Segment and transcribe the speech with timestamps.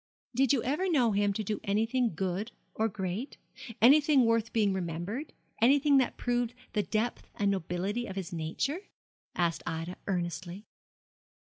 [0.33, 3.37] 'Did you ever know him do anything good or great,
[3.83, 5.31] anything worth being remembered
[5.61, 8.87] anything that proved the depth and nobility of his nature?'
[9.35, 10.65] asked Ida, earnestly.